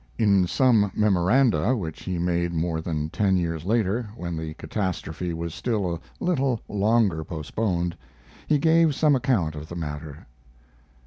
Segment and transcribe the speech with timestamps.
[0.17, 5.53] In some memoranda which he made more than ten years later, when the catastrophe was
[5.53, 7.95] still a little longer postponed,
[8.47, 10.25] he gave some account of the matter.